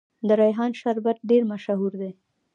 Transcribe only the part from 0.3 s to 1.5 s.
ریحان شربت ډیر